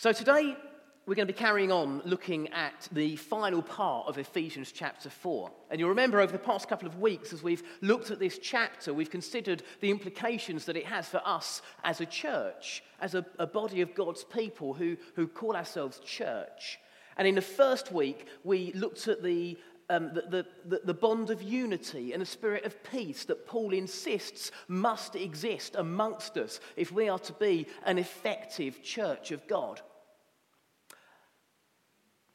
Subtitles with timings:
[0.00, 0.56] So today
[1.04, 5.50] we're going to be carrying on looking at the final part of Ephesians chapter 4.
[5.70, 8.94] And you'll remember over the past couple of weeks, as we've looked at this chapter,
[8.94, 13.46] we've considered the implications that it has for us as a church, as a, a
[13.46, 16.78] body of God's people who, who call ourselves church.
[17.18, 19.58] And in the first week, we looked at the
[19.90, 24.52] um, the, the, the, bond of unity and the spirit of peace that Paul insists
[24.68, 29.82] must exist amongst us if we are to be an effective church of God.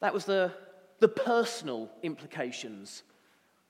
[0.06, 0.52] That was the,
[1.00, 3.02] the personal implications.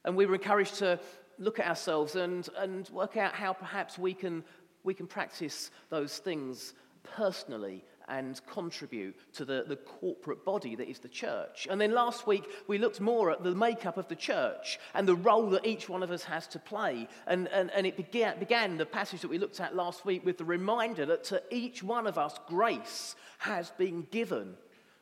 [0.04, 1.00] And we were encouraged to
[1.38, 4.44] look at ourselves and, and work out how perhaps we can,
[4.84, 10.98] we can practice those things personally and contribute to the, the corporate body that is
[10.98, 11.66] the church.
[11.70, 15.16] And then last week, we looked more at the makeup of the church and the
[15.16, 17.08] role that each one of us has to play.
[17.26, 20.36] And, and, and it began, began the passage that we looked at last week with
[20.36, 24.56] the reminder that to each one of us, grace has been given.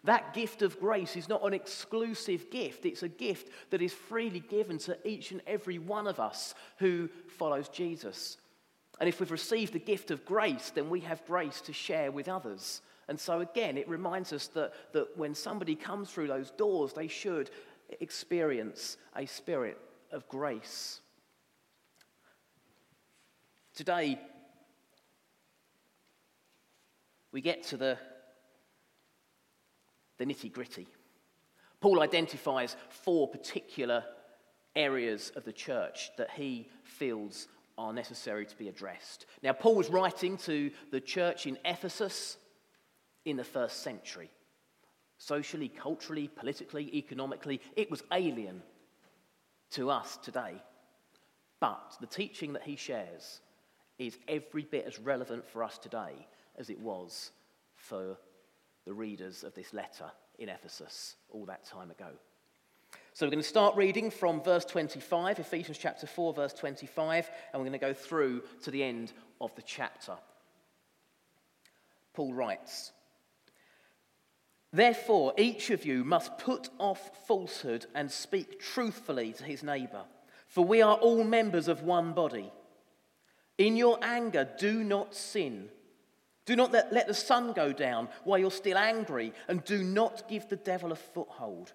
[0.04, 4.40] That gift of grace is not an exclusive gift, it's a gift that is freely
[4.40, 8.36] given to each and every one of us who follows Jesus.
[9.00, 12.28] And if we've received the gift of grace, then we have grace to share with
[12.28, 12.82] others.
[13.08, 17.08] And so, again, it reminds us that, that when somebody comes through those doors, they
[17.08, 17.50] should
[18.00, 19.78] experience a spirit
[20.12, 21.00] of grace.
[23.74, 24.20] Today,
[27.32, 27.98] we get to the,
[30.18, 30.86] the nitty gritty.
[31.80, 34.04] Paul identifies four particular
[34.74, 39.26] areas of the church that he feels are necessary to be addressed.
[39.42, 42.36] Now, Paul was writing to the church in Ephesus
[43.24, 44.30] in the first century.
[45.18, 48.62] Socially, culturally, politically, economically, it was alien
[49.70, 50.62] to us today.
[51.60, 53.40] But the teaching that he shares
[53.98, 56.26] is every bit as relevant for us today
[56.58, 57.30] as it was
[57.76, 58.16] for
[58.84, 62.08] the readers of this letter in Ephesus all that time ago.
[63.12, 67.60] So we're going to start reading from verse 25, Ephesians chapter 4, verse 25, and
[67.60, 70.14] we're going to go through to the end of the chapter.
[72.12, 72.92] Paul writes,
[74.72, 80.02] Therefore, each of you must put off falsehood and speak truthfully to his neighbor,
[80.48, 82.52] for we are all members of one body.
[83.56, 85.68] In your anger, do not sin.
[86.46, 90.48] Do not let, the sun go down while you're still angry, and do not give
[90.48, 91.72] the devil a foothold.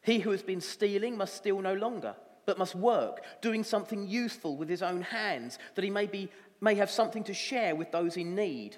[0.00, 2.14] He who has been stealing must steal no longer,
[2.46, 6.74] but must work, doing something useful with his own hands, that he may, be, may
[6.76, 8.76] have something to share with those in need.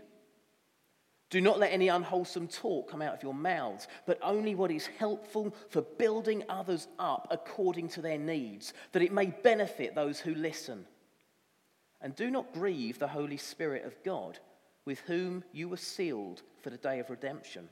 [1.31, 4.87] Do not let any unwholesome talk come out of your mouths, but only what is
[4.87, 10.35] helpful for building others up according to their needs, that it may benefit those who
[10.35, 10.87] listen.
[12.01, 14.39] And do not grieve the Holy Spirit of God,
[14.89, 17.69] with whom you were sealed for the day of redemption.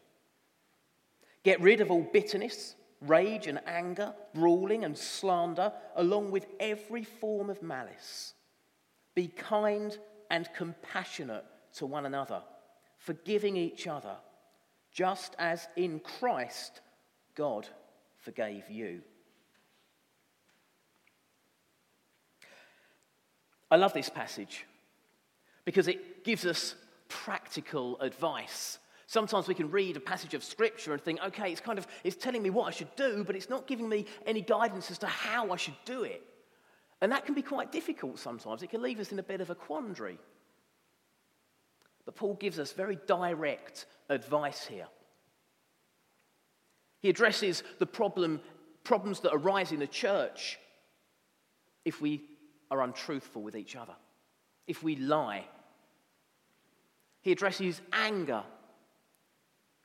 [1.44, 7.49] Get rid of all bitterness, rage and anger, brawling and slander, along with every form
[7.49, 8.34] of malice.
[9.15, 9.97] Be kind
[10.31, 11.47] and compassionate
[11.77, 12.43] to one another
[12.99, 14.16] forgiving each other,
[14.93, 16.83] just as in Christ
[17.34, 17.66] God
[18.19, 19.00] forgave you.
[23.71, 24.66] I love this passage
[25.65, 26.75] because it gives us
[27.09, 28.78] practical advice.
[29.06, 32.17] Sometimes we can read a passage of scripture and think, okay, it's kind of it's
[32.17, 35.06] telling me what I should do, but it's not giving me any guidance as to
[35.06, 36.22] how I should do it.
[37.00, 38.62] And that can be quite difficult sometimes.
[38.62, 40.19] It can leave us in a bit of a quandary.
[42.05, 44.87] But Paul gives us very direct advice here.
[47.00, 48.41] He addresses the problem,
[48.83, 50.59] problems that arise in the church
[51.84, 52.22] if we
[52.71, 53.95] are untruthful with each other,
[54.66, 55.45] if we lie.
[57.26, 58.44] He addresses anger.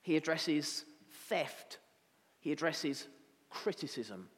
[0.03, 0.85] He addresses
[1.27, 1.79] theft.
[2.39, 3.07] He addresses
[3.49, 4.29] criticism.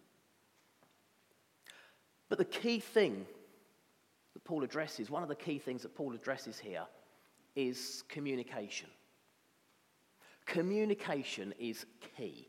[2.30, 3.26] But the key thing
[4.34, 6.86] that Paul addresses, one of the key things that Paul addresses here,
[7.58, 8.88] is communication.
[10.46, 11.86] Communication is
[12.16, 12.48] key.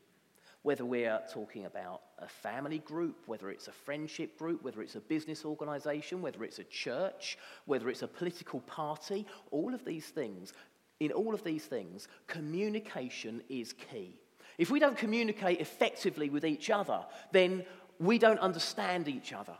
[0.63, 5.01] Whether we're talking about a family group, whether it's a friendship group, whether it's a
[5.01, 10.53] business organization, whether it's a church, whether it's a political party, all of these things,
[11.01, 14.17] in all of these things, communication is key.
[14.59, 17.65] If we don't communicate effectively with each other, then
[17.99, 19.57] we don't understand each other.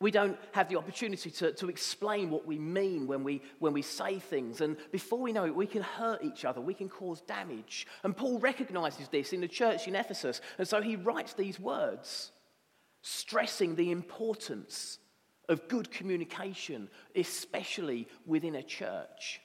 [0.00, 3.82] We don't have the opportunity to, to explain what we mean when we, when we
[3.82, 4.62] say things.
[4.62, 6.58] And before we know it, we can hurt each other.
[6.58, 7.86] We can cause damage.
[8.02, 10.40] And Paul recognizes this in the church in Ephesus.
[10.56, 12.32] And so he writes these words,
[13.02, 14.98] stressing the importance
[15.50, 19.42] of good communication, especially within a church.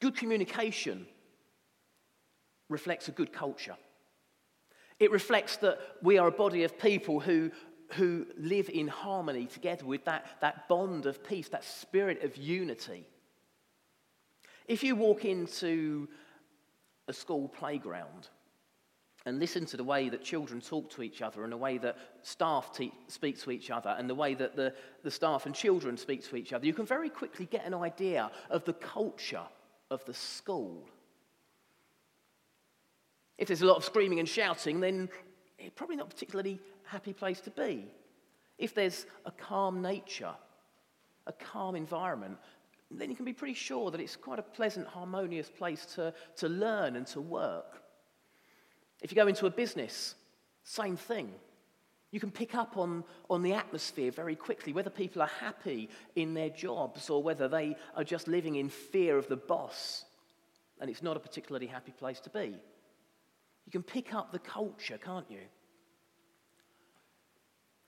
[0.00, 1.06] Good communication
[2.68, 3.76] reflects a good culture.
[5.00, 7.50] It reflects that we are a body of people who,
[7.94, 13.06] who live in harmony together with that, that bond of peace, that spirit of unity.
[14.68, 16.06] If you walk into
[17.08, 18.28] a school playground
[19.26, 21.96] and listen to the way that children talk to each other and the way that
[22.22, 25.96] staff te- speak to each other and the way that the, the staff and children
[25.96, 29.42] speak to each other, you can very quickly get an idea of the culture
[29.90, 30.86] of the school.
[33.40, 35.08] If there's a lot of screaming and shouting, then
[35.58, 37.86] it's probably not a particularly happy place to be.
[38.58, 40.34] If there's a calm nature,
[41.26, 42.36] a calm environment,
[42.90, 46.48] then you can be pretty sure that it's quite a pleasant, harmonious place to, to
[46.50, 47.82] learn and to work.
[49.00, 50.16] If you go into a business,
[50.62, 51.32] same thing.
[52.10, 56.34] You can pick up on, on the atmosphere very quickly, whether people are happy in
[56.34, 60.04] their jobs or whether they are just living in fear of the boss.
[60.78, 62.56] And it's not a particularly happy place to be.
[63.70, 65.42] You can pick up the culture, can't you?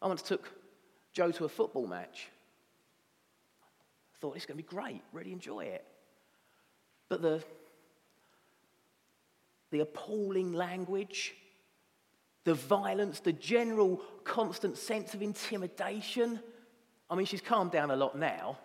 [0.00, 0.52] I once took
[1.12, 2.28] Joe to a football match
[4.22, 5.84] thought it's going to be great, really enjoy it.
[7.08, 7.42] But the,
[9.72, 11.34] the appalling language,
[12.44, 16.38] the violence, the general constant sense of intimidation.
[17.10, 18.58] I mean, she's calmed down a lot now.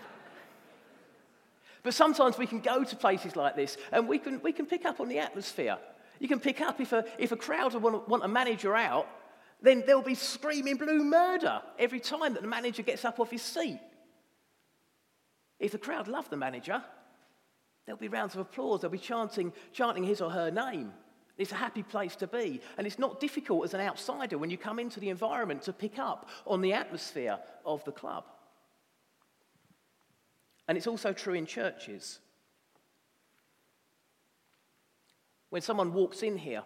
[1.82, 4.86] but sometimes we can go to places like this and we can, we can pick
[4.86, 5.76] up on the atmosphere.
[6.18, 9.08] You can pick up if a, if a crowd want, want a manager out,
[9.60, 13.42] then they'll be screaming blue murder every time that the manager gets up off his
[13.42, 13.80] seat.
[15.58, 16.82] If the crowd love the manager,
[17.84, 18.80] there'll be rounds of applause.
[18.80, 20.92] They'll be chanting, chanting his or her name.
[21.36, 22.60] It's a happy place to be.
[22.76, 25.98] And it's not difficult as an outsider when you come into the environment to pick
[25.98, 28.24] up on the atmosphere of the club.
[30.66, 32.18] And it's also true in churches.
[35.50, 36.62] When someone walks in here,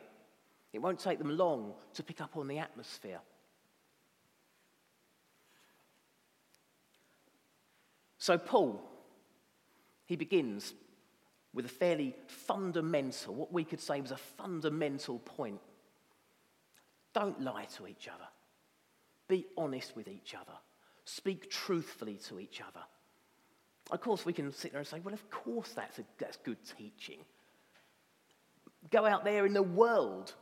[0.72, 3.20] it won't take them long to pick up on the atmosphere.
[8.18, 8.80] So, Paul,
[10.06, 10.74] he begins
[11.52, 15.60] with a fairly fundamental, what we could say was a fundamental point.
[17.12, 18.28] Don't lie to each other.
[19.28, 20.56] Be honest with each other.
[21.04, 22.84] Speak truthfully to each other.
[23.90, 26.58] Of course, we can sit there and say, well, of course, that's, a, that's good
[26.78, 27.18] teaching.
[28.90, 30.34] Go out there in the world,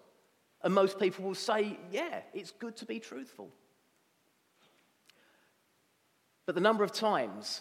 [0.62, 3.50] and most people will say, yeah, it's good to be truthful.
[6.46, 7.60] But the number of times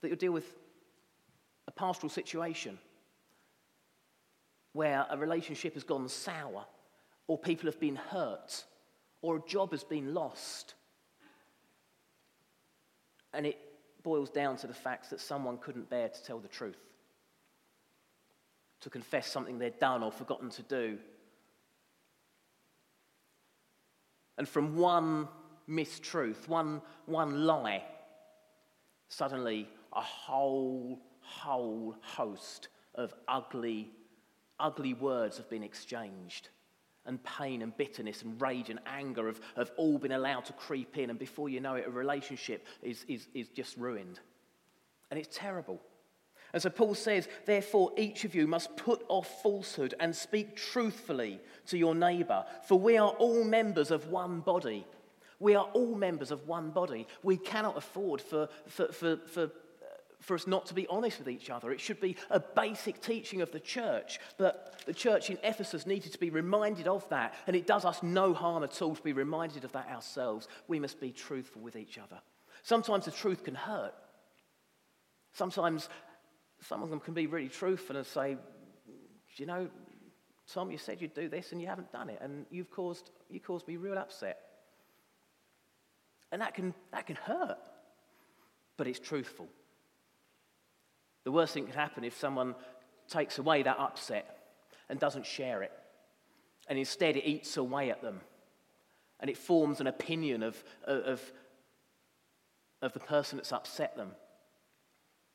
[0.00, 0.46] that you'll deal with
[1.66, 2.78] a pastoral situation
[4.72, 6.64] where a relationship has gone sour,
[7.26, 8.64] or people have been hurt,
[9.22, 10.74] or a job has been lost.
[13.32, 13.58] And it
[14.02, 16.87] boils down to the fact that someone couldn't bear to tell the truth,
[18.80, 20.98] to confess something they'd done or forgotten to do.
[24.36, 25.28] And from one
[25.68, 27.84] mistruth, one, one lie,
[29.08, 33.90] suddenly a whole, whole host of ugly,
[34.60, 36.48] ugly words have been exchanged.
[37.04, 40.98] And pain and bitterness and rage and anger have, have all been allowed to creep
[40.98, 41.08] in.
[41.08, 44.20] And before you know it, a relationship is, is, is just ruined.
[45.10, 45.80] And it's terrible.
[46.52, 51.40] And so Paul says, therefore, each of you must put off falsehood and speak truthfully
[51.66, 54.86] to your neighbor, for we are all members of one body.
[55.40, 57.06] We are all members of one body.
[57.22, 59.50] We cannot afford for, for, for, for
[60.20, 61.70] for us not to be honest with each other.
[61.70, 64.18] It should be a basic teaching of the church.
[64.36, 67.34] But the church in Ephesus needed to be reminded of that.
[67.46, 70.48] And it does us no harm at all to be reminded of that ourselves.
[70.66, 72.20] We must be truthful with each other.
[72.62, 73.94] Sometimes the truth can hurt.
[75.32, 75.88] Sometimes
[76.60, 78.36] some of them can be really truthful and say,
[79.36, 79.68] you know,
[80.52, 82.18] Tom, you said you'd do this and you haven't done it.
[82.20, 84.38] And you've caused, you caused me real upset.
[86.32, 87.58] And that can, that can hurt.
[88.76, 89.48] But it's truthful.
[91.24, 92.54] The worst thing could happen if someone
[93.08, 94.38] takes away that upset
[94.88, 95.72] and doesn't share it,
[96.68, 98.20] and instead it eats away at them,
[99.20, 101.20] and it forms an opinion of, of,
[102.80, 104.12] of the person that's upset them.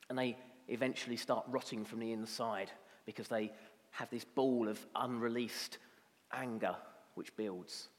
[0.10, 2.72] And they eventually start rotting from the inside
[3.06, 3.52] because they
[3.92, 5.78] have this ball of unreleased
[6.32, 6.76] anger
[7.16, 7.90] which builds.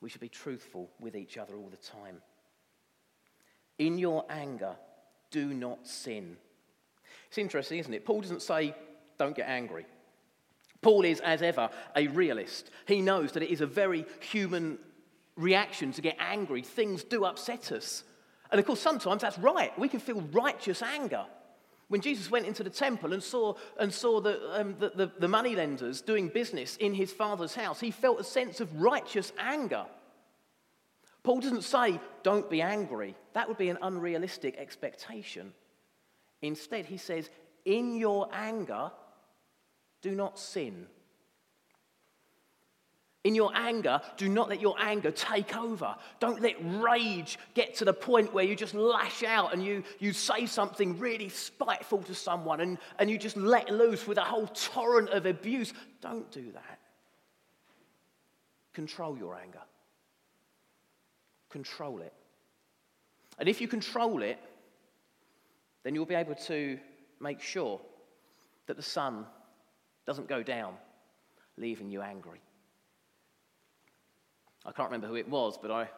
[0.00, 2.20] We should be truthful with each other all the time.
[3.78, 4.76] In your anger,
[5.30, 6.36] do not sin.
[7.28, 8.04] It's interesting, isn't it?
[8.04, 8.74] Paul doesn't say,
[9.18, 9.86] don't get angry.
[10.80, 12.70] Paul is, as ever, a realist.
[12.86, 14.78] He knows that it is a very human
[15.36, 16.62] reaction to get angry.
[16.62, 18.04] Things do upset us.
[18.50, 19.76] And of course, sometimes that's right.
[19.78, 21.26] We can feel righteous anger.
[21.88, 25.28] When Jesus went into the temple and saw, and saw the, um, the, the, the
[25.28, 29.86] money lenders doing business in his father's house, he felt a sense of righteous anger.
[31.22, 33.14] Paul doesn't say, don't be angry.
[33.34, 35.52] That would be an unrealistic expectation.
[36.42, 37.30] Instead, he says,
[37.64, 38.90] in your anger,
[40.02, 40.86] do not sin.
[43.26, 45.96] In your anger, do not let your anger take over.
[46.20, 50.12] Don't let rage get to the point where you just lash out and you, you
[50.12, 54.46] say something really spiteful to someone and, and you just let loose with a whole
[54.46, 55.74] torrent of abuse.
[56.00, 56.78] Don't do that.
[58.74, 59.64] Control your anger.
[61.50, 62.12] Control it.
[63.40, 64.38] And if you control it,
[65.82, 66.78] then you'll be able to
[67.18, 67.80] make sure
[68.68, 69.26] that the sun
[70.06, 70.74] doesn't go down,
[71.56, 72.40] leaving you angry.
[74.66, 75.88] I can't remember who it was, but I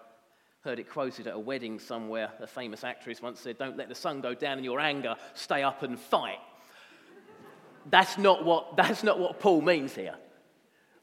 [0.61, 2.31] heard it quoted at a wedding somewhere.
[2.41, 5.63] A famous actress once said, Don't let the sun go down in your anger, stay
[5.63, 6.39] up and fight.
[7.91, 10.15] That's not what, that's not what Paul means here.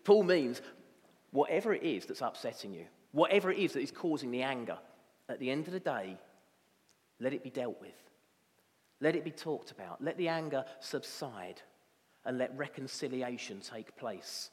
[0.04, 0.62] Paul means
[1.32, 4.78] whatever it is that's upsetting you, whatever it is that is causing the anger,
[5.28, 6.18] at the end of the day,
[7.20, 7.96] let it be dealt with.
[9.02, 10.04] Let it be talked about.
[10.04, 11.62] Let the anger subside
[12.26, 14.52] and let reconciliation take place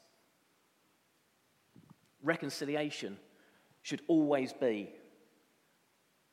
[2.23, 3.17] reconciliation
[3.81, 4.89] should always be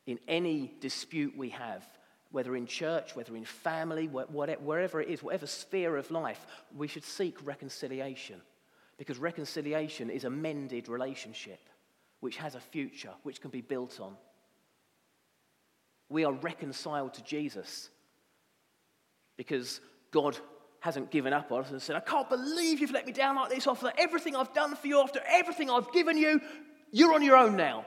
[0.07, 1.85] in any dispute we have,
[2.31, 7.05] whether in church, whether in family, wherever it is, whatever sphere of life, we should
[7.05, 8.41] seek reconciliation.
[8.97, 11.61] Because reconciliation is a mended relationship
[12.21, 14.15] which has a future, which can be built on.
[16.09, 17.89] We are reconciled to Jesus
[19.37, 19.81] because
[20.11, 20.37] God
[20.81, 23.51] hasn't given up on us and said, I can't believe you've let me down like
[23.51, 26.41] this after everything I've done for you, after everything I've given you.
[26.91, 27.85] You're on your own now.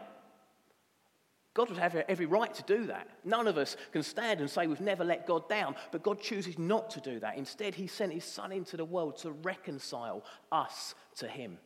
[1.56, 3.08] God would have every right to do that.
[3.24, 6.58] None of us can stand and say we've never let God down, but God chooses
[6.58, 7.38] not to do that.
[7.38, 11.60] Instead, He sent His Son into the world to reconcile us to Him.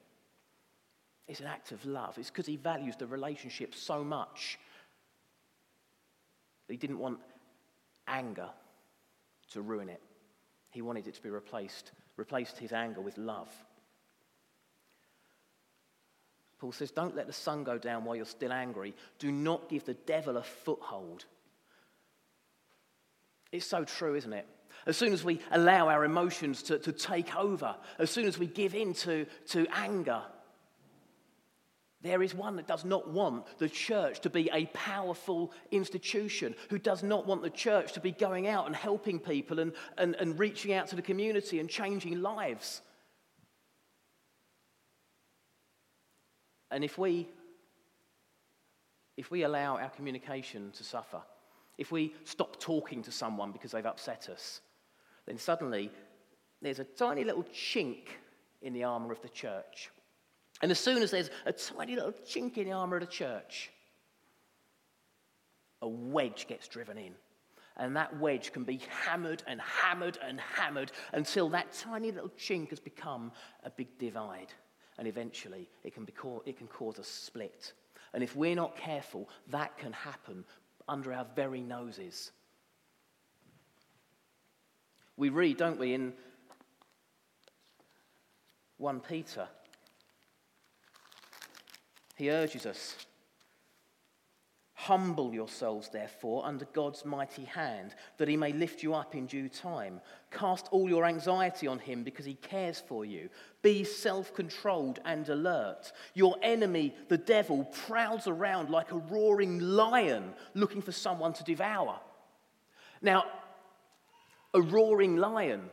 [1.27, 2.17] It's an act of love.
[2.17, 4.59] It's because He values the relationship so much
[6.67, 7.19] that He didn't want
[8.07, 8.49] anger
[9.51, 10.01] to ruin it.
[10.77, 13.49] He wanted it to be replaced, replaced his anger with love.
[16.59, 18.93] Paul says, Don't let the sun go down while you're still angry.
[19.17, 21.25] Do not give the devil a foothold.
[23.51, 24.45] It's so true, isn't it?
[24.85, 28.45] As soon as we allow our emotions to, to take over, as soon as we
[28.45, 30.21] give in to, to anger,
[32.01, 36.77] there is one that does not want the church to be a powerful institution, who
[36.77, 40.37] does not want the church to be going out and helping people and, and, and
[40.37, 42.81] reaching out to the community and changing lives.
[46.69, 47.27] And if we,
[49.15, 51.21] if we allow our communication to suffer,
[51.77, 54.61] if we stop talking to someone because they've upset us,
[55.25, 55.91] then suddenly
[56.61, 58.07] there's a tiny little chink
[58.61, 59.89] in the armour of the church.
[60.61, 63.69] And as soon as there's a tiny little chink in the armour of the church,
[65.81, 67.13] a wedge gets driven in.
[67.77, 72.71] And that wedge can be hammered and hammered and hammered until that tiny little chink
[72.71, 73.31] has become
[73.63, 74.51] a big divide.
[74.97, 77.73] And eventually it can, be co- it can cause a split.
[78.13, 80.43] And if we're not careful, that can happen
[80.87, 82.31] under our very noses.
[85.15, 86.13] We read, don't we, in
[88.77, 89.47] 1 Peter
[92.17, 93.07] he urges us
[94.81, 99.49] Humble yourselves, therefore, under God's mighty hand, that he may lift you up in due
[99.49, 99.99] time.
[100.29, 103.27] Cast all your anxiety on him because he cares for you.
[103.63, 105.91] Be self controlled and alert.
[106.13, 111.99] Your enemy, the devil, prowls around like a roaring lion looking for someone to devour.
[113.01, 113.23] Now,
[114.53, 115.71] a roaring lion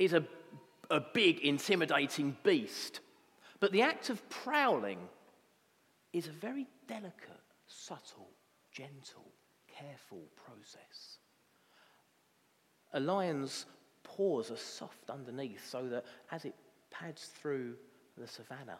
[0.00, 0.24] is a,
[0.90, 2.98] a big, intimidating beast.
[3.60, 4.98] But the act of prowling
[6.12, 8.30] is a very delicate, subtle,
[8.72, 9.32] gentle,
[9.66, 11.18] careful process.
[12.94, 13.66] A lion's
[14.02, 16.54] paws are soft underneath so that as it
[16.90, 17.74] pads through
[18.16, 18.78] the savannah,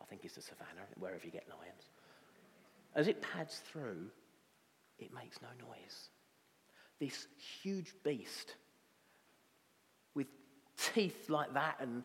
[0.00, 1.90] I think it's the savannah, wherever you get lions,
[2.94, 4.10] as it pads through,
[4.98, 6.10] it makes no noise.
[7.00, 7.26] This
[7.62, 8.56] huge beast
[10.14, 10.28] with
[10.76, 12.04] teeth like that and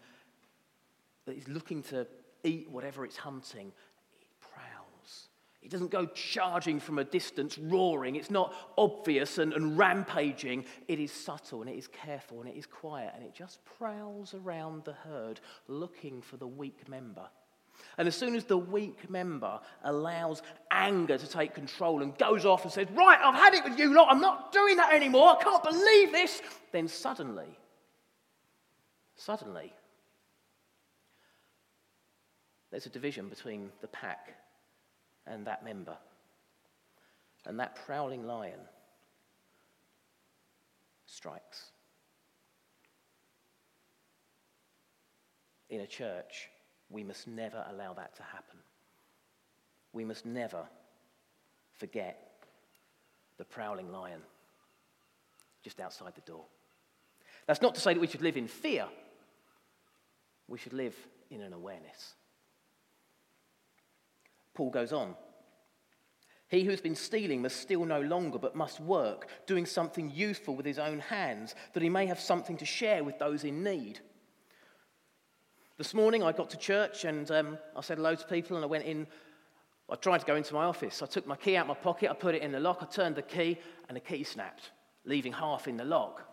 [1.28, 2.08] that is looking to
[2.44, 3.72] eat whatever it's hunting,
[4.20, 5.28] it prowls.
[5.62, 8.16] It doesn't go charging from a distance, roaring.
[8.16, 10.66] It's not obvious and, and rampaging.
[10.88, 14.34] It is subtle and it is careful and it is quiet and it just prowls
[14.34, 17.28] around the herd looking for the weak member.
[17.98, 20.42] And as soon as the weak member allows
[20.72, 23.94] anger to take control and goes off and says, Right, I've had it with you
[23.94, 26.42] lot, I'm not doing that anymore, I can't believe this,
[26.72, 27.58] then suddenly,
[29.16, 29.74] suddenly,
[32.72, 34.34] there's a division between the pack
[35.26, 35.98] and that member.
[37.46, 38.60] And that prowling lion
[41.06, 41.72] strikes.
[45.70, 46.50] In a church,
[46.90, 48.60] we must never allow that to happen.
[49.94, 50.66] We must never
[51.74, 52.46] forget
[53.38, 54.22] the prowling lion
[55.64, 56.46] just outside the door.
[57.46, 58.86] That's not to say that we should live in fear,
[60.48, 60.96] we should live
[61.30, 62.14] in an awareness.
[64.58, 65.14] Paul goes on.
[66.48, 70.56] He who has been stealing must steal no longer, but must work, doing something useful
[70.56, 74.00] with his own hands, that he may have something to share with those in need.
[75.78, 78.68] This morning I got to church and um, I said hello to people and I
[78.68, 79.06] went in.
[79.92, 81.04] I tried to go into my office.
[81.04, 82.86] I took my key out of my pocket, I put it in the lock, I
[82.86, 84.72] turned the key, and the key snapped,
[85.06, 86.24] leaving half in the lock.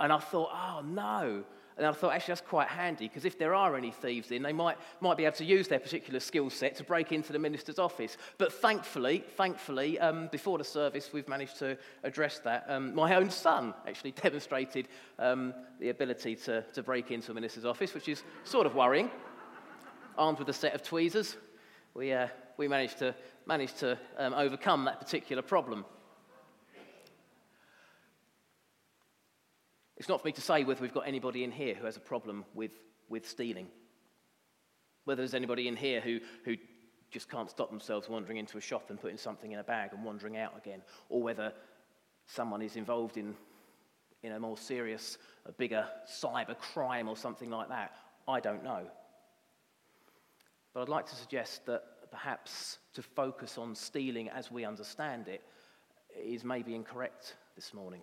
[0.00, 1.44] And I thought, oh no.
[1.76, 4.52] And I thought, actually, that's quite handy because if there are any thieves in, they
[4.52, 7.80] might, might be able to use their particular skill set to break into the minister's
[7.80, 8.16] office.
[8.38, 12.64] But thankfully, thankfully, um, before the service, we've managed to address that.
[12.68, 14.86] Um, my own son actually demonstrated
[15.18, 19.10] um, the ability to, to break into a minister's office, which is sort of worrying.
[20.16, 21.36] Armed with a set of tweezers,
[21.92, 23.16] we, uh, we managed to,
[23.46, 25.84] managed to um, overcome that particular problem.
[29.96, 32.00] It's not for me to say whether we've got anybody in here who has a
[32.00, 32.72] problem with,
[33.08, 33.68] with stealing.
[35.04, 36.56] Whether there's anybody in here who, who
[37.10, 40.04] just can't stop themselves wandering into a shop and putting something in a bag and
[40.04, 40.82] wandering out again.
[41.08, 41.52] Or whether
[42.26, 43.34] someone is involved in,
[44.22, 47.92] in a more serious, a bigger cyber crime or something like that.
[48.26, 48.86] I don't know.
[50.72, 55.42] But I'd like to suggest that perhaps to focus on stealing as we understand it
[56.20, 58.00] is maybe incorrect this morning.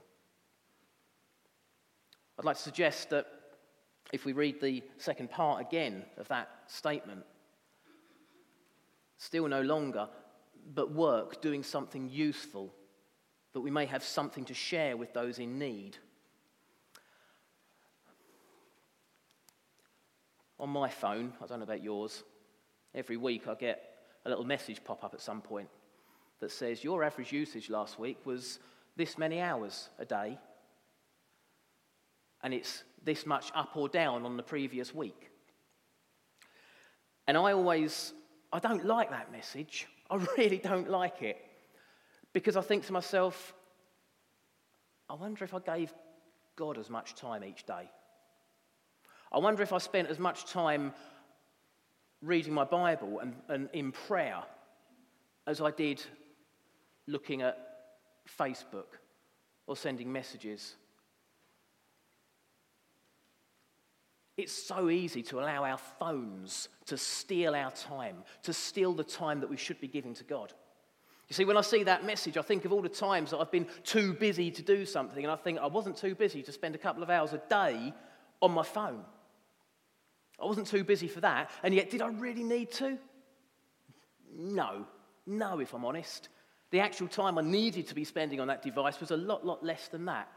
[2.37, 3.27] I'd like to suggest that
[4.11, 7.23] if we read the second part again of that statement,
[9.17, 10.09] still no longer,
[10.73, 12.73] but work doing something useful,
[13.53, 15.97] that we may have something to share with those in need.
[20.59, 22.23] On my phone, I don't know about yours,
[22.93, 23.83] every week I get
[24.25, 25.69] a little message pop up at some point
[26.39, 28.59] that says, Your average usage last week was
[28.95, 30.37] this many hours a day
[32.43, 35.29] and it's this much up or down on the previous week.
[37.27, 38.13] And I always,
[38.51, 39.87] I don't like that message.
[40.09, 41.37] I really don't like it.
[42.33, 43.53] Because I think to myself,
[45.09, 45.93] I wonder if I gave
[46.55, 47.89] God as much time each day.
[49.31, 50.93] I wonder if I spent as much time
[52.21, 54.43] reading my Bible and, and in prayer
[55.47, 56.03] as I did
[57.07, 57.57] looking at
[58.39, 58.97] Facebook
[59.67, 60.75] or sending messages
[64.41, 69.39] It's so easy to allow our phones to steal our time, to steal the time
[69.41, 70.51] that we should be giving to God.
[71.29, 73.51] You see, when I see that message, I think of all the times that I've
[73.51, 76.73] been too busy to do something, and I think I wasn't too busy to spend
[76.73, 77.93] a couple of hours a day
[78.41, 79.05] on my phone.
[80.41, 82.97] I wasn't too busy for that, and yet did I really need to?
[84.35, 84.87] No,
[85.27, 86.29] no, if I'm honest.
[86.71, 89.63] The actual time I needed to be spending on that device was a lot, lot
[89.63, 90.29] less than that.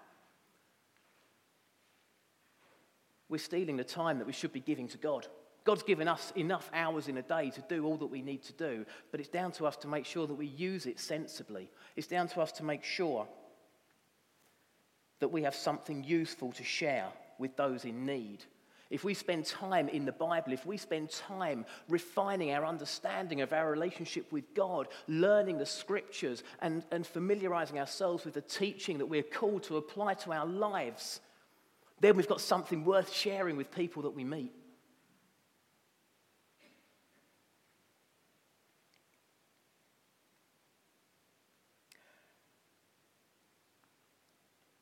[3.29, 5.27] We're stealing the time that we should be giving to God.
[5.65, 8.53] God's given us enough hours in a day to do all that we need to
[8.53, 11.71] do, but it's down to us to make sure that we use it sensibly.
[11.97, 13.27] It's down to us to make sure
[15.21, 17.09] that we have something useful to share
[17.39, 18.45] with those in need.
[18.91, 23.55] If we spend time in the Bible, if we spend time refining our understanding of
[23.55, 29.07] our relationship with God, learning the scriptures, and, and familiarizing ourselves with the teaching that
[29.07, 31.21] we're called to apply to our lives,
[32.01, 34.53] then we've got something worth sharing with people that we meet.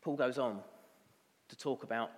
[0.03, 0.59] Paul goes on
[1.49, 2.11] to talk about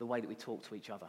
[0.00, 1.08] the way that we talk to each other.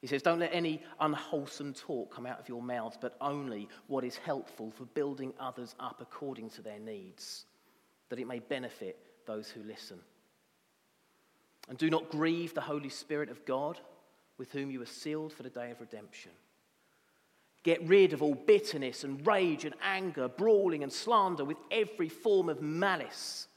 [0.00, 4.02] He says, Don't let any unwholesome talk come out of your mouths, but only what
[4.02, 7.46] is helpful for building others up according to their needs
[8.08, 9.98] that it may benefit those who listen.
[11.68, 13.78] And do not grieve the Holy Spirit of God,
[14.36, 16.32] with whom you are sealed for the day of redemption.
[17.62, 22.50] Get rid of all bitterness and rage and anger, brawling and slander with every form
[22.50, 23.48] of malice.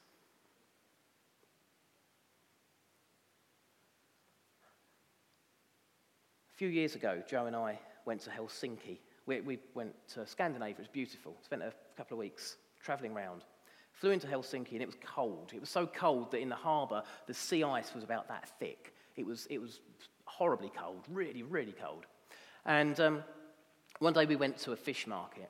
[6.54, 9.00] A few years ago, Joe and I went to Helsinki.
[9.26, 11.36] We, we went to Scandinavia, it was beautiful.
[11.44, 13.44] Spent a couple of weeks traveling around.
[14.00, 15.52] Flew into Helsinki and it was cold.
[15.54, 18.94] It was so cold that in the harbour, the sea ice was about that thick.
[19.16, 19.80] It was, it was
[20.26, 22.06] horribly cold, really, really cold.
[22.66, 23.24] And um,
[24.00, 25.50] one day we went to a fish market.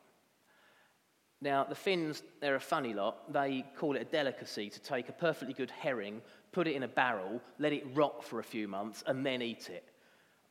[1.41, 3.31] Now, the Finns, they're a funny lot.
[3.31, 6.87] They call it a delicacy to take a perfectly good herring, put it in a
[6.87, 9.83] barrel, let it rot for a few months, and then eat it.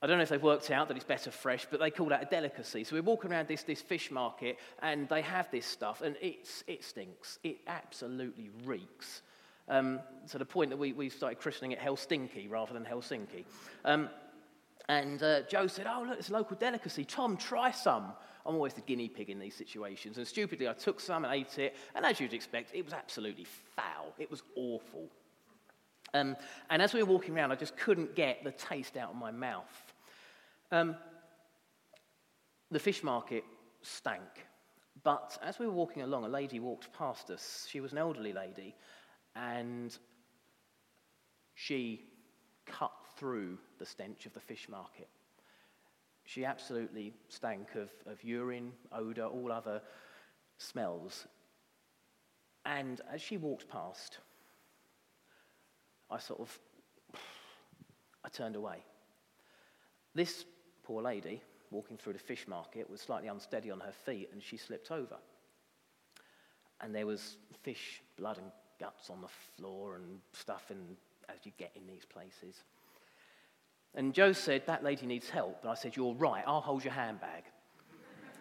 [0.03, 2.23] I don't know if they've worked out that it's better fresh, but they call that
[2.23, 2.85] a delicacy.
[2.85, 6.63] So we're walking around this, this fish market, and they have this stuff, and it's,
[6.67, 7.39] it stinks.
[7.43, 9.23] It absolutely reeks.
[9.69, 13.45] Um, to the point that we, we started christening it Helstinky rather than Helsinki.
[13.85, 14.09] Um,
[14.89, 17.05] and uh, Joe said, Oh, look, it's a local delicacy.
[17.05, 18.13] Tom, try some.
[18.45, 20.19] I'm always the guinea pig in these situations.
[20.19, 21.75] And stupidly, I took some and ate it.
[21.97, 24.15] And as you'd expect, it was absolutely foul.
[24.19, 25.09] It was awful.
[26.15, 26.37] Um,
[26.71, 29.33] and as we were walking around, I just couldn't get the taste out of my
[29.33, 29.86] mouth.
[30.73, 30.97] Um,
[32.71, 33.45] the fish market
[33.83, 34.47] stank.
[35.05, 37.67] But as we were walking along, a lady walked past us.
[37.71, 38.75] She was an elderly lady,
[39.37, 39.97] and
[41.55, 42.07] she
[42.65, 45.09] cut through the stench of the fish market.
[46.25, 49.81] She absolutely stank of, of urine, odour, all other
[50.59, 51.29] smells.
[52.65, 54.19] And as she walked past,
[56.11, 56.59] I sort of,
[58.25, 58.83] I turned away.
[60.17, 60.47] This
[60.87, 64.57] poor lady, walking through the fish market, was slightly unsteady on her feet and she
[64.57, 65.17] slipped over.
[66.81, 70.97] And there was fish, blood, and guts on the floor and stuff, and
[71.29, 72.63] as you get in these places.
[73.95, 75.61] And Joe said, That lady needs help.
[75.63, 77.45] And I said, You're right, I'll hold your handbag.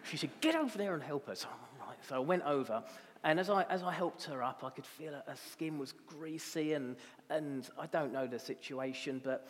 [0.04, 1.34] She said, Get over there and help her.
[1.34, 1.48] So,
[1.80, 1.96] right.
[2.06, 2.84] so I went over,
[3.24, 5.92] and as I, as I helped her up, I could feel her, her skin was
[6.06, 6.96] greasy, and,
[7.30, 9.48] and I don't know the situation, but,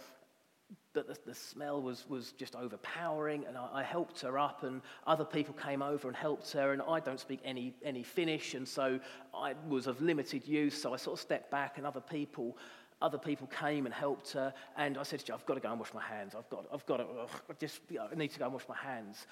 [0.92, 3.44] but the, the smell was, was just overpowering.
[3.46, 6.72] And I, I helped her up, and other people came over and helped her.
[6.72, 8.98] And I don't speak any, any Finnish, and so
[9.34, 12.56] I was of limited use, so I sort of stepped back, and other people
[13.02, 15.70] other people came and helped her, and I said to her, I've got to go
[15.70, 16.34] and wash my hands.
[16.34, 18.54] I've got, I've got to, ugh, I just you know, I need to go and
[18.54, 19.26] wash my hands.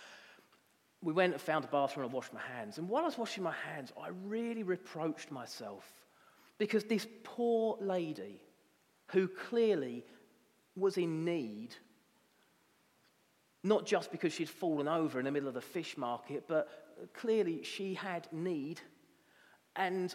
[1.02, 2.78] We went and found a bathroom and I washed my hands.
[2.78, 5.90] And while I was washing my hands, I really reproached myself
[6.58, 8.40] because this poor lady,
[9.08, 10.04] who clearly
[10.76, 11.74] was in need,
[13.62, 16.68] not just because she'd fallen over in the middle of the fish market, but
[17.14, 18.80] clearly she had need.
[19.76, 20.14] And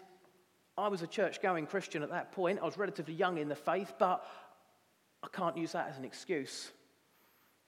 [0.76, 2.60] I was a church going Christian at that point.
[2.60, 4.24] I was relatively young in the faith, but
[5.22, 6.70] I can't use that as an excuse.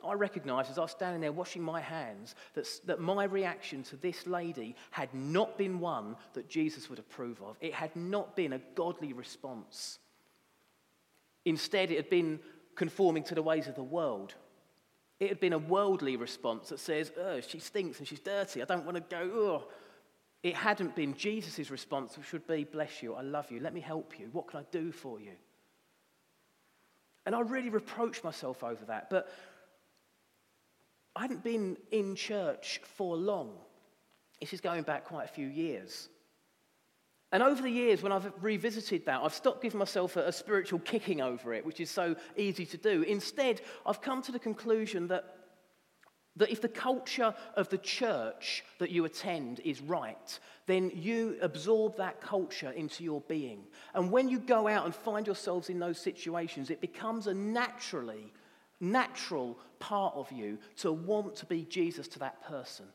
[0.05, 3.97] I recognised as I was standing there washing my hands that, that my reaction to
[3.97, 7.57] this lady had not been one that Jesus would approve of.
[7.61, 9.99] It had not been a godly response.
[11.45, 12.41] Instead, it had been
[12.75, 14.35] conforming to the ways of the world.
[15.21, 18.63] It had been a worldly response that says, oh, she stinks and she's dirty.
[18.63, 19.69] I don't want to go, oh,
[20.43, 23.81] it hadn't been Jesus' response, which would be, Bless you, I love you, let me
[23.81, 25.33] help you, what can I do for you?
[27.25, 29.33] And I really reproached myself over that, but
[31.15, 33.53] I hadn't been in church for long.
[34.41, 36.09] This is going back quite a few years.
[37.33, 40.81] And over the years, when I've revisited that, I've stopped giving myself a, a, spiritual
[40.81, 43.03] kicking over it, which is so easy to do.
[43.03, 45.25] Instead, I've come to the conclusion that
[46.37, 51.97] that if the culture of the church that you attend is right, then you absorb
[51.97, 53.65] that culture into your being.
[53.95, 58.33] And when you go out and find yourselves in those situations, it becomes a naturally,
[58.81, 62.87] natural part of you to want to be Jesus to that person.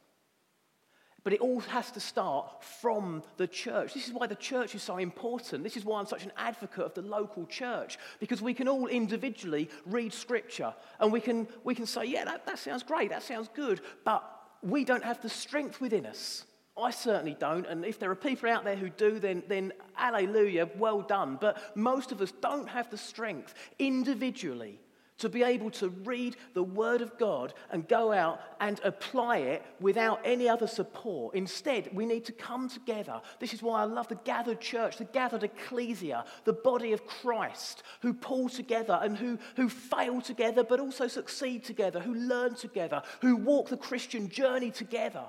[1.27, 3.93] But it all has to start from the church.
[3.93, 5.61] This is why the church is so important.
[5.61, 8.87] This is why I'm such an advocate of the local church, because we can all
[8.87, 13.23] individually read scripture and we can, we can say, yeah, that, that sounds great, that
[13.23, 14.23] sounds good, but
[14.63, 16.45] we don't have the strength within us.
[16.81, 20.69] I certainly don't, and if there are people out there who do, then, then hallelujah,
[20.77, 21.37] well done.
[21.41, 24.79] But most of us don't have the strength individually
[25.17, 29.65] to be able to read the Word of God and go out and apply it
[29.79, 31.35] without any other support.
[31.35, 33.21] Instead, we need to come together.
[33.39, 37.83] This is why I love the gathered church, the gathered ecclesia, the body of Christ,
[38.01, 43.01] who pull together and who, who fail together but also succeed together, who learn together,
[43.21, 45.25] who walk the Christian journey together.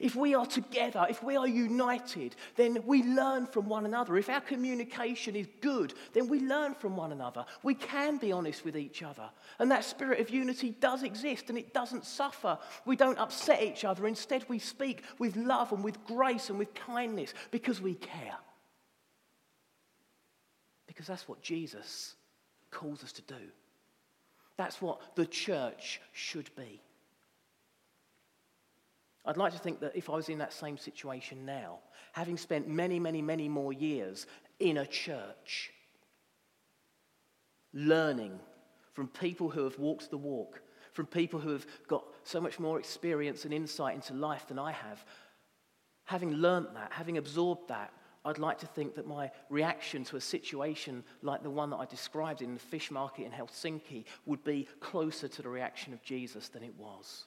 [0.00, 4.16] If we are together, if we are united, then we learn from one another.
[4.16, 7.44] If our communication is good, then we learn from one another.
[7.62, 9.28] We can be honest with each other.
[9.58, 12.58] And that spirit of unity does exist and it doesn't suffer.
[12.86, 14.06] We don't upset each other.
[14.06, 18.38] Instead, we speak with love and with grace and with kindness because we care.
[20.86, 22.14] Because that's what Jesus
[22.70, 23.50] calls us to do.
[24.56, 26.80] That's what the church should be.
[29.24, 31.80] I'd like to think that if I was in that same situation now,
[32.12, 34.26] having spent many, many, many more years
[34.58, 35.70] in a church,
[37.72, 38.38] learning
[38.92, 42.78] from people who have walked the walk, from people who have got so much more
[42.78, 45.04] experience and insight into life than I have,
[46.04, 47.92] having learnt that, having absorbed that,
[48.24, 51.86] I'd like to think that my reaction to a situation like the one that I
[51.86, 56.48] described in the fish market in Helsinki would be closer to the reaction of Jesus
[56.48, 57.24] than it was.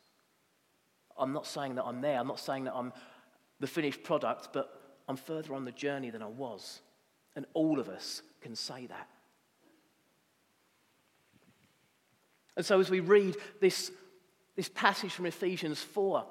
[1.18, 2.94] I'm not saying that I'm there, I'm not saying that I'm
[3.60, 6.82] the finished product, but I'm further on the journey than I was.
[7.36, 9.08] And all of us can say that.
[12.56, 13.92] And so, as we read this,
[14.56, 16.26] this passage from Ephesians 4,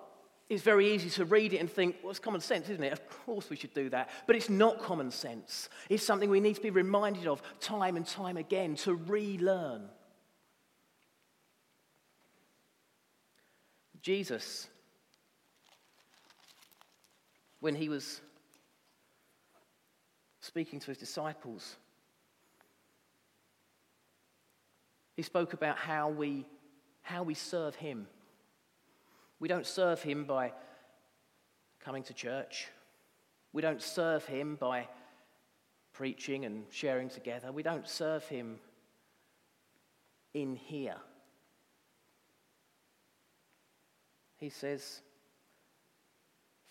[0.48, 2.92] it's very easy to read it and think, well, it's common sense, isn't it?
[2.92, 4.10] Of course we should do that.
[4.26, 5.68] But it's not common sense.
[5.88, 9.88] It's something we need to be reminded of time and time again to relearn.
[14.02, 14.68] Jesus,
[17.62, 18.20] when he was
[20.40, 21.76] speaking to his disciples,
[25.14, 26.44] he spoke about how we,
[27.02, 28.08] how we serve him.
[29.38, 30.52] We don't serve him by
[31.78, 32.66] coming to church.
[33.52, 34.88] We don't serve him by
[35.92, 37.52] preaching and sharing together.
[37.52, 38.58] We don't serve him
[40.34, 40.96] in here.
[44.38, 45.00] He says,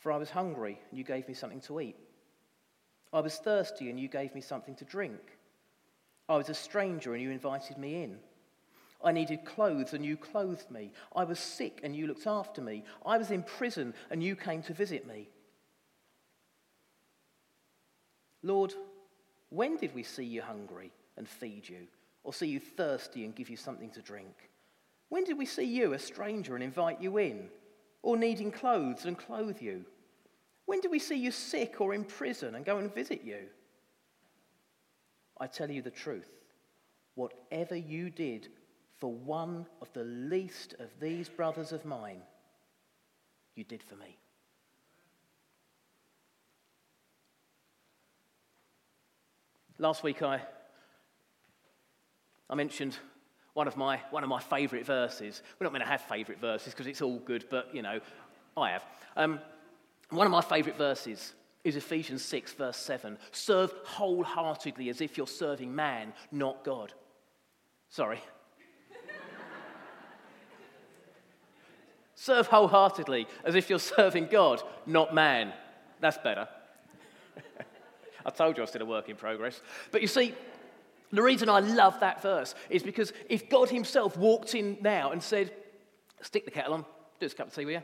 [0.01, 1.95] For I was hungry, and you gave me something to eat.
[3.13, 5.21] I was thirsty, and you gave me something to drink.
[6.27, 8.17] I was a stranger, and you invited me in.
[9.03, 10.91] I needed clothes and you clothed me.
[11.15, 12.83] I was sick and you looked after me.
[13.05, 15.27] I was in prison and you came to visit me.
[18.43, 18.73] Lord,
[19.49, 21.87] when did we see you hungry and feed you,
[22.23, 24.49] or see you thirsty and give you something to drink?
[25.09, 27.49] When did we see you, a stranger, and invite you in,
[28.03, 29.85] or needing clothes and clothe you?
[30.65, 33.47] When do we see you sick or in prison and go and visit you?
[35.39, 36.29] I tell you the truth.
[37.15, 38.49] Whatever you did
[38.99, 42.21] for one of the least of these brothers of mine,
[43.55, 44.17] you did for me.
[49.77, 50.39] Last week I,
[52.47, 52.97] I mentioned
[53.53, 55.41] one of my, one of my favourite verses.
[55.59, 57.99] We're not going to have favourite verses because it's all good, but you know,
[58.55, 58.83] I have.
[59.15, 59.39] Um,
[60.09, 61.33] one of my favourite verses
[61.63, 63.17] is Ephesians 6, verse 7.
[63.31, 66.93] Serve wholeheartedly as if you're serving man, not God.
[67.89, 68.21] Sorry,
[72.15, 75.53] Serve wholeheartedly as if you're serving God, not man.
[75.99, 76.47] That's better.
[78.25, 79.61] I told you I was still a work in progress.
[79.91, 80.33] But you see,
[81.11, 85.21] the reason I love that verse is because if God Himself walked in now and
[85.21, 85.51] said,
[86.21, 86.87] Stick the kettle on, do
[87.19, 87.81] this cup of tea with you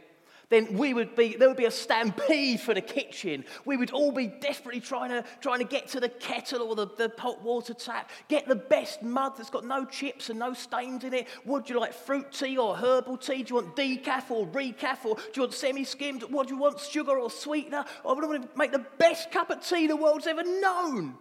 [0.49, 3.43] then we would be, there would be a stampede for the kitchen.
[3.65, 6.87] We would all be desperately trying to, trying to get to the kettle or the,
[6.87, 11.03] the hot water tap, get the best mug that's got no chips and no stains
[11.03, 11.27] in it.
[11.45, 13.43] Would you like fruit tea or herbal tea?
[13.43, 16.23] Do you want decaf or recaf or do you want semi-skimmed?
[16.23, 17.83] What do you want, sugar or sweetener?
[18.05, 21.17] I would want to make the best cup of tea the world's ever known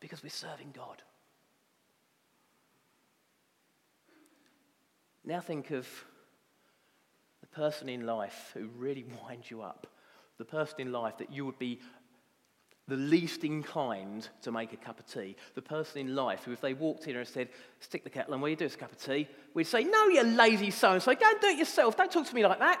[0.00, 1.02] because we're serving God.
[5.24, 5.88] Now think of
[7.40, 9.86] the person in life who really winds you up,
[10.38, 11.80] the person in life that you would be
[12.88, 16.60] the least inclined to make a cup of tea, the person in life who, if
[16.60, 17.48] they walked in and said,
[17.80, 19.26] Stick the kettle on, will you do a cup of tea?
[19.54, 21.96] We'd say, No, you lazy so and so, go and do it yourself.
[21.96, 22.80] Don't talk to me like that.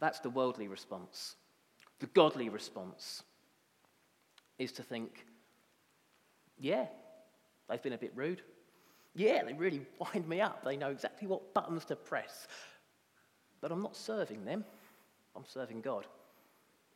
[0.00, 1.36] That's the worldly response.
[2.00, 3.22] The godly response
[4.58, 5.26] is to think,
[6.58, 6.86] Yeah,
[7.68, 8.42] they've been a bit rude.
[9.14, 10.64] Yeah, they really wind me up.
[10.64, 12.46] They know exactly what buttons to press.
[13.60, 14.64] But I'm not serving them,
[15.34, 16.06] I'm serving God.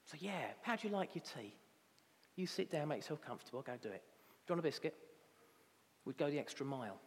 [0.05, 1.55] So, yeah, how do you like your tea?
[2.37, 4.03] You sit down, make yourself comfortable, go do it.
[4.46, 4.94] Do you want a biscuit?
[6.05, 6.99] We'd go the extra mile.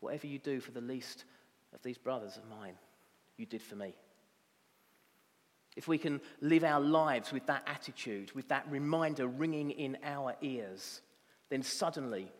[0.00, 1.24] Whatever you do for the least
[1.74, 2.74] of these brothers of mine,
[3.36, 3.94] you did for me.
[5.80, 10.36] If we can live our lives with that attitude, with that reminder ringing in our
[10.42, 11.00] ears,
[11.48, 12.30] then suddenly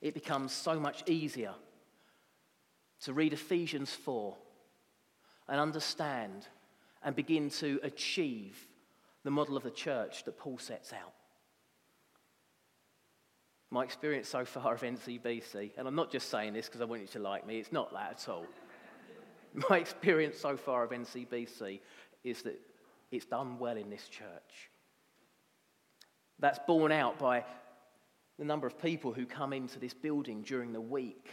[0.00, 1.52] it becomes so much easier
[3.00, 4.36] to read Ephesians 4
[5.48, 6.46] and understand
[7.02, 8.64] and begin to achieve
[9.24, 11.14] the model of the church that Paul sets out.
[13.72, 17.02] My experience so far of NCBC, and I'm not just saying this because I want
[17.02, 18.46] you to like me, it's not that at all.
[19.68, 21.80] My experience so far of NCBC
[22.24, 22.60] is that
[23.10, 24.70] it's done well in this church.
[26.38, 27.44] That's borne out by
[28.38, 31.28] the number of people who come into this building during the week,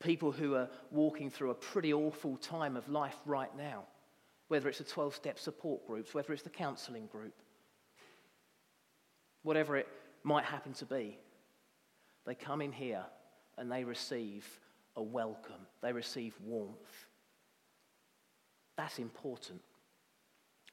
[0.00, 3.84] people who are walking through a pretty awful time of life right now,
[4.48, 7.34] whether it's the 12 step support groups, whether it's the counselling group,
[9.42, 9.88] whatever it
[10.24, 11.18] might happen to be,
[12.26, 13.04] they come in here
[13.56, 14.46] and they receive
[14.96, 17.06] a welcome, they receive warmth.
[18.82, 19.60] That's important.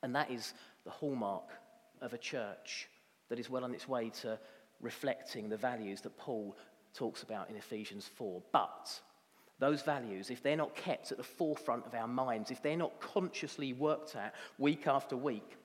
[0.01, 1.47] And that is the hallmark
[2.01, 2.89] of a church
[3.29, 4.39] that is well on its way to
[4.81, 6.57] reflecting the values that Paul
[6.95, 8.41] talks about in Ephesians 4.
[8.51, 8.99] But
[9.59, 12.99] those values, if they're not kept at the forefront of our minds, if they're not
[12.99, 15.57] consciously worked at week after week,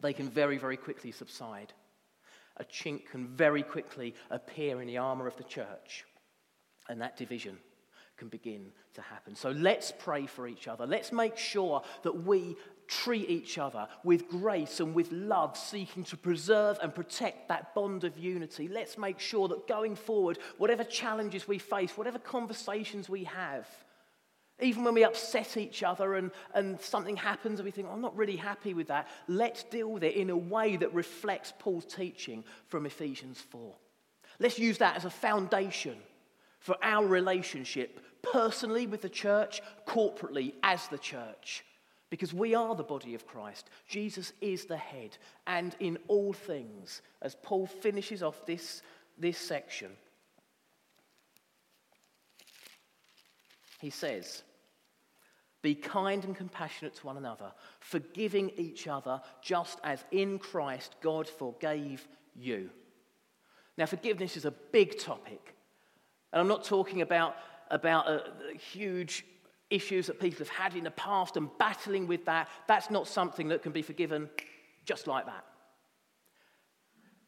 [0.00, 1.74] they can very, very quickly subside.
[2.56, 6.06] A chink can very quickly appear in the armour of the church,
[6.88, 7.58] and that division
[8.20, 9.34] can begin to happen.
[9.34, 10.86] So let's pray for each other.
[10.86, 12.56] Let's make sure that we
[12.86, 18.04] treat each other with grace and with love, seeking to preserve and protect that bond
[18.04, 18.68] of unity.
[18.68, 23.66] Let's make sure that going forward, whatever challenges we face, whatever conversations we have,
[24.60, 28.02] even when we upset each other and, and something happens and we think, oh, I'm
[28.02, 31.86] not really happy with that, let's deal with it in a way that reflects Paul's
[31.86, 33.74] teaching from Ephesians 4.
[34.38, 35.96] Let's use that as a foundation
[36.58, 41.64] for our relationship personally with the church, corporately as the church.
[42.10, 43.70] Because we are the body of Christ.
[43.88, 45.16] Jesus is the head.
[45.46, 48.82] And in all things, as Paul finishes off this,
[49.16, 49.92] this section,
[53.80, 54.42] he says,
[55.62, 61.28] Be kind and compassionate to one another, forgiving each other, just as in Christ God
[61.28, 62.70] forgave you.
[63.78, 65.54] Now, forgiveness is a big topic.
[66.32, 67.36] And I'm not talking about,
[67.70, 68.20] about uh,
[68.52, 69.24] a huge
[69.70, 73.48] issues that people have had in the past and battling with that, that's not something
[73.48, 74.28] that can be forgiven
[74.84, 75.44] just like that.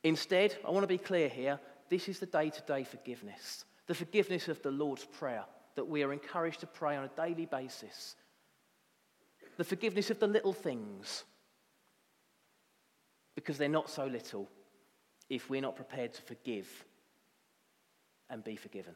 [0.04, 3.94] Instead, I want to be clear here this is the day to day forgiveness, the
[3.94, 5.44] forgiveness of the Lord's Prayer
[5.76, 8.16] that we are encouraged to pray on a daily basis,
[9.56, 11.24] the forgiveness of the little things,
[13.34, 14.48] because they're not so little
[15.30, 16.68] if we're not prepared to forgive
[18.28, 18.94] and be forgiven.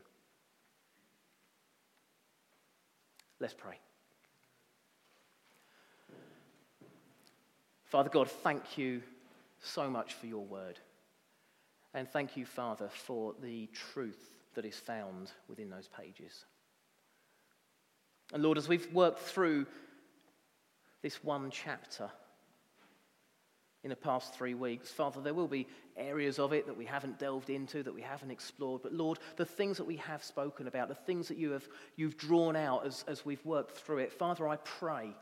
[3.41, 3.79] Let's pray.
[7.85, 9.03] Father God, thank you
[9.63, 10.79] so much for your word.
[11.95, 14.19] And thank you, Father, for the truth
[14.55, 16.45] that is found within those pages.
[18.33, 19.67] And Lord, as we've worked through
[21.03, 22.11] this one chapter,
[23.85, 24.91] in the past three weeks.
[24.91, 28.31] Father, there will be areas of it that we haven't delved into, that we haven't
[28.31, 28.83] explored.
[28.83, 32.17] But Lord, the things that we have spoken about, the things that you have, you've
[32.17, 35.15] drawn out as, as we've worked through it, Father, I pray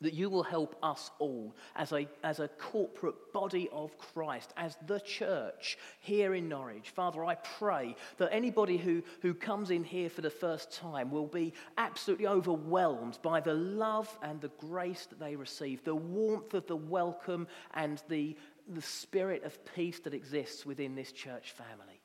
[0.00, 4.76] that you will help us all as a, as a corporate body of Christ, as
[4.86, 6.90] the church here in Norwich.
[6.90, 11.26] Father, I pray that anybody who, who comes in here for the first time will
[11.26, 16.66] be absolutely overwhelmed by the love and the grace that they receive, the warmth of
[16.66, 18.36] the welcome and the,
[18.68, 22.00] the spirit of peace that exists within this church family.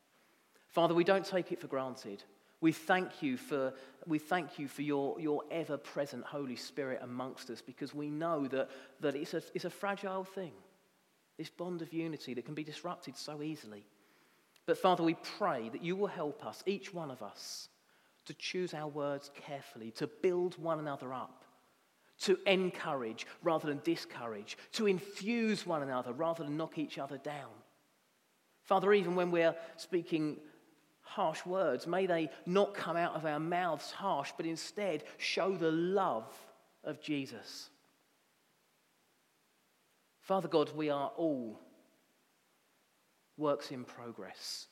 [0.70, 2.24] Father, we don't take it for granted.
[2.62, 3.74] We thank you for,
[4.10, 8.48] we thank you for your, your ever present Holy Spirit amongst us because we know
[8.48, 8.70] that,
[9.00, 10.54] that it's, a, it's a fragile thing,
[11.38, 13.86] this bond of unity that can be disrupted so easily.
[14.66, 17.70] But Father, we pray that you will help us, each one of us,
[18.26, 21.44] to choose our words carefully, to build one another up,
[22.22, 27.50] to encourage rather than discourage, to infuse one another rather than knock each other down.
[28.64, 30.38] Father, even when we're speaking
[31.10, 31.88] harsh words.
[31.88, 36.32] May they not come out of our mouths harsh, but instead show the love
[36.84, 37.70] of Jesus.
[40.22, 41.60] Father God, we are all
[43.38, 44.68] works in progress.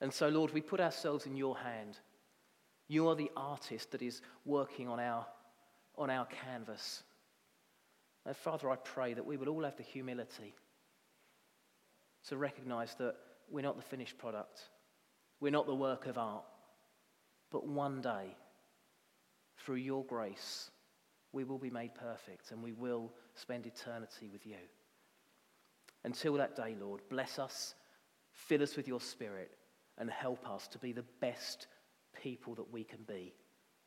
[0.00, 1.98] And so, Lord, we put ourselves in your hand.
[2.86, 5.26] You are the artist that is working on our,
[5.96, 7.02] on our canvas.
[8.24, 10.54] And Father, I pray that we would all have the humility
[12.28, 13.16] to recognize that
[13.50, 14.68] we're not the finished product.
[15.40, 16.44] We're not the work of art.
[17.50, 18.36] But one day,
[19.58, 20.70] through your grace,
[21.32, 24.56] we will be made perfect and we will spend eternity with you.
[26.04, 27.74] Until that day, Lord, bless us,
[28.32, 29.50] fill us with your spirit,
[29.98, 31.66] and help us to be the best
[32.22, 33.34] people that we can be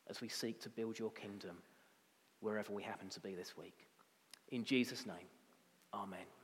[0.08, 1.56] as we seek to build your kingdom
[2.40, 3.86] wherever we happen to be this week.
[4.50, 5.26] In Jesus' name,
[5.92, 6.43] amen.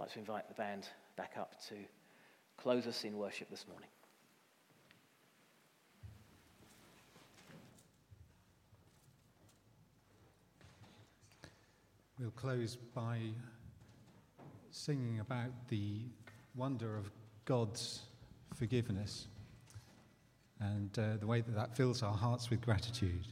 [0.00, 1.74] I'd like to invite the band back up to
[2.56, 3.90] close us in worship this morning.
[12.18, 13.18] We'll close by
[14.70, 16.06] singing about the
[16.56, 17.10] wonder of
[17.44, 18.00] God's
[18.54, 19.26] forgiveness
[20.60, 23.26] and uh, the way that that fills our hearts with gratitude.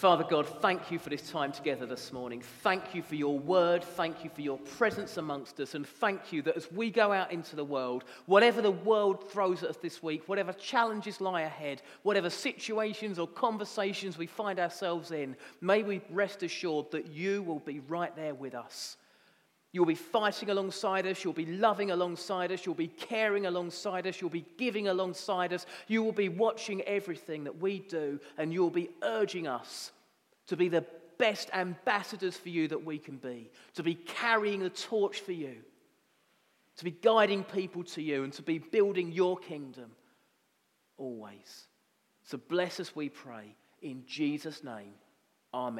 [0.00, 2.40] Father God, thank you for this time together this morning.
[2.62, 3.84] Thank you for your word.
[3.84, 5.74] Thank you for your presence amongst us.
[5.74, 9.62] And thank you that as we go out into the world, whatever the world throws
[9.62, 15.10] at us this week, whatever challenges lie ahead, whatever situations or conversations we find ourselves
[15.10, 18.96] in, may we rest assured that you will be right there with us.
[19.72, 21.22] You'll be fighting alongside us.
[21.22, 22.66] You'll be loving alongside us.
[22.66, 24.20] You'll be caring alongside us.
[24.20, 25.64] You'll be giving alongside us.
[25.86, 29.92] You will be watching everything that we do, and you'll be urging us
[30.48, 30.84] to be the
[31.18, 35.56] best ambassadors for you that we can be, to be carrying the torch for you,
[36.76, 39.90] to be guiding people to you, and to be building your kingdom
[40.96, 41.68] always.
[42.24, 44.94] So bless us, we pray, in Jesus' name.
[45.54, 45.78] Amen.